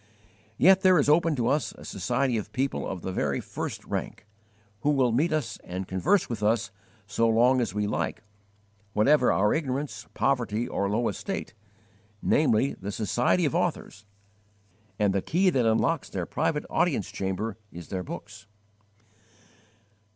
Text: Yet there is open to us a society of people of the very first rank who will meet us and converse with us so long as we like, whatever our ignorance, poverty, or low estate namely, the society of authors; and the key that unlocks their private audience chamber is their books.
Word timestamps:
Yet 0.57 0.81
there 0.81 0.97
is 0.97 1.07
open 1.07 1.35
to 1.35 1.47
us 1.47 1.73
a 1.73 1.85
society 1.85 2.35
of 2.35 2.51
people 2.51 2.87
of 2.87 3.03
the 3.03 3.11
very 3.11 3.39
first 3.39 3.85
rank 3.85 4.25
who 4.79 4.89
will 4.89 5.11
meet 5.11 5.31
us 5.31 5.59
and 5.63 5.87
converse 5.87 6.27
with 6.27 6.41
us 6.41 6.71
so 7.05 7.29
long 7.29 7.61
as 7.61 7.75
we 7.75 7.85
like, 7.85 8.23
whatever 8.93 9.31
our 9.31 9.53
ignorance, 9.53 10.07
poverty, 10.15 10.67
or 10.67 10.89
low 10.89 11.07
estate 11.07 11.53
namely, 12.19 12.73
the 12.73 12.91
society 12.91 13.45
of 13.45 13.53
authors; 13.53 14.07
and 14.97 15.13
the 15.13 15.21
key 15.21 15.51
that 15.51 15.67
unlocks 15.67 16.09
their 16.09 16.25
private 16.25 16.65
audience 16.67 17.11
chamber 17.11 17.59
is 17.71 17.89
their 17.89 18.01
books. 18.01 18.47